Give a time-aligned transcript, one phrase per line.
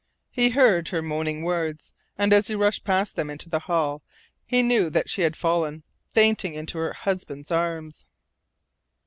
[0.31, 4.01] He heard her moaning words, and as he rushed past them into the hall
[4.47, 8.07] he knew that she had fallen fainting into her husband's arms.